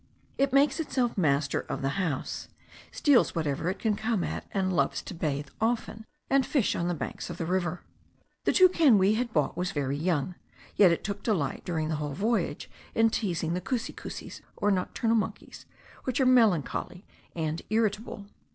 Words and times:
It 0.39 0.51
makes 0.51 0.79
itself 0.79 1.15
master 1.15 1.59
of 1.59 1.83
the 1.83 1.89
house, 2.05 2.47
steals 2.91 3.35
whatever 3.35 3.69
it 3.69 3.77
can 3.77 3.95
come 3.95 4.23
at, 4.23 4.47
and 4.51 4.75
loves 4.75 5.03
to 5.03 5.13
bathe 5.13 5.49
often 5.61 6.07
and 6.27 6.43
fish 6.43 6.75
on 6.75 6.87
the 6.87 6.95
banks 6.95 7.29
of 7.29 7.37
the 7.37 7.45
river. 7.45 7.81
The 8.45 8.51
toucan 8.53 8.97
we 8.97 9.13
had 9.13 9.31
bought 9.31 9.55
was 9.55 9.71
very 9.71 9.95
young; 9.97 10.33
yet 10.75 10.91
it 10.91 11.03
took 11.03 11.21
delight, 11.21 11.63
during 11.65 11.89
the 11.89 11.97
whole 11.97 12.13
voyage, 12.15 12.67
in 12.95 13.11
teasing 13.11 13.53
the 13.53 13.61
cusicusis, 13.61 14.41
or 14.57 14.71
nocturnal 14.71 15.15
monkeys, 15.17 15.67
which 16.05 16.19
are 16.19 16.25
melancholy 16.25 17.05
and 17.35 17.61
irritable. 17.69 18.25